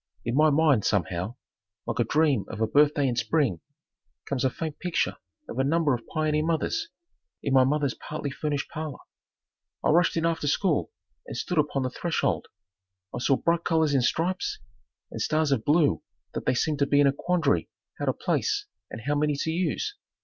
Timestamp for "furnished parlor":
8.31-8.97